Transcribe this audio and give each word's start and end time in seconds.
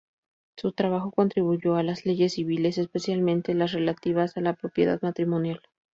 Su 0.57 0.71
trabajo 0.71 1.11
contribuyó 1.11 1.75
a 1.75 1.83
las 1.83 2.07
leyes 2.07 2.33
civiles, 2.33 2.79
especialmente 2.79 3.53
las 3.53 3.71
relativas 3.71 4.35
a 4.35 4.41
la 4.41 4.53
propiedad 4.55 4.99
matrimonial. 5.03 5.61